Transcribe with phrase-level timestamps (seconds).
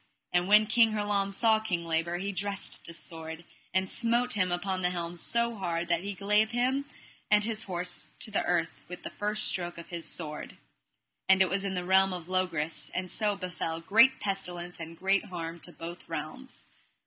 [0.33, 4.81] And when King Hurlame saw King Labor he dressed this sword, and smote him upon
[4.81, 6.85] the helm so hard that he clave him
[7.29, 10.57] and his horse to the earth with the first stroke of his sword.
[11.29, 15.25] And it was in the realm of Logris; and so befell great pestilence and great
[15.25, 16.65] harm to both realms.